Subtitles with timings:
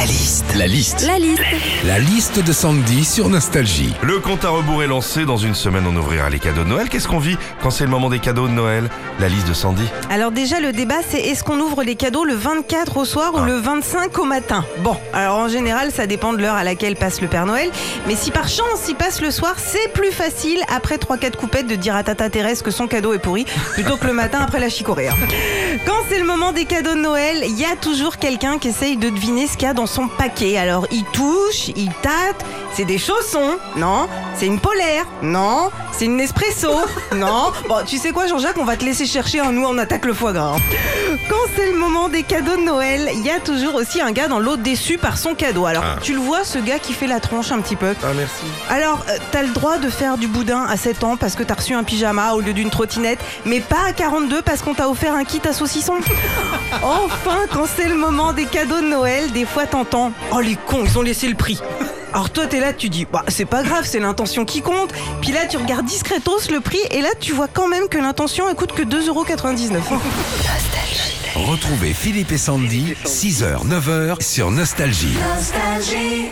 [0.00, 0.44] La liste.
[0.56, 1.06] La liste.
[1.06, 1.42] La liste.
[1.84, 3.92] La liste de Sandy sur Nostalgie.
[4.00, 5.26] Le compte à rebours est lancé.
[5.26, 6.88] Dans une semaine, on ouvrira les cadeaux de Noël.
[6.88, 8.88] Qu'est-ce qu'on vit quand c'est le moment des cadeaux de Noël?
[9.18, 9.82] La liste de Sandy.
[10.08, 13.44] Alors déjà le débat c'est est-ce qu'on ouvre les cadeaux le 24 au soir ou
[13.44, 14.64] le 25 au matin?
[14.78, 17.68] Bon, alors en général ça dépend de l'heure à laquelle passe le Père Noël,
[18.06, 21.74] mais si par chance il passe le soir, c'est plus facile après 3-4 coupettes de
[21.74, 23.44] dire à Tata Thérèse que son cadeau est pourri,
[23.74, 25.08] plutôt que le matin après la chicorée.
[25.08, 25.16] hein.
[25.86, 28.96] Quand c'est le moment des cadeaux de Noël, il y a toujours quelqu'un qui essaye
[28.96, 30.56] de deviner ce qu'il y a dans son paquet.
[30.56, 32.44] Alors il touche, il tâte,
[32.74, 34.08] c'est des chaussons, non?
[34.36, 35.70] C'est une polaire, non?
[35.92, 36.70] C'est une Nespresso,
[37.16, 37.52] non?
[37.68, 40.14] Bon, tu sais quoi Jean-Jacques, on va te laisser chercher, hein, nous on attaque le
[40.14, 40.54] foie gras.
[40.56, 40.60] hein.
[41.28, 44.28] Quand c'est le moment des cadeaux de Noël, il y a toujours aussi un gars
[44.28, 45.66] dans l'eau déçu par son cadeau.
[45.66, 45.96] Alors Ah.
[46.00, 47.94] tu le vois, ce gars qui fait la tronche un petit peu?
[48.02, 48.44] Ah, merci.
[48.70, 51.54] Alors, euh, t'as le droit de faire du boudin à 7 ans parce que t'as
[51.54, 55.14] reçu un pyjama au lieu d'une trottinette, mais pas à 42 parce qu'on t'a offert
[55.14, 55.94] un kit à saucisson.
[56.82, 60.84] Enfin, quand c'est le moment des cadeaux de Noël, des fois t'entends Oh les cons,
[60.84, 61.60] ils ont laissé le prix.
[62.12, 64.92] Alors toi t'es là, tu dis bah c'est pas grave, c'est l'intention qui compte.
[65.20, 68.48] Puis là tu regardes discretos le prix et là tu vois quand même que l'intention
[68.48, 69.78] elle coûte que 2,99€.
[71.46, 75.16] Retrouvez Philippe et Sandy, 6h, 9h sur Nostalgie.
[75.34, 76.26] Nostalgie.